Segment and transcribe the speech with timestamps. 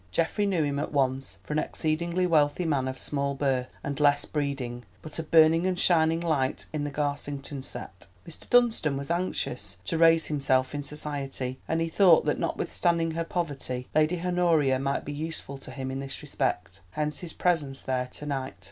[0.09, 4.25] Geoffrey knew him at once for an exceedingly wealthy man of small birth, and less
[4.25, 8.07] breeding, but a burning and a shining light in the Garsington set.
[8.27, 8.49] Mr.
[8.49, 13.89] Dunstan was anxious to raise himself in society, and he thought that notwithstanding her poverty,
[13.93, 16.81] Lady Honoria might be useful to him in this respect.
[16.89, 18.55] Hence his presence there to night.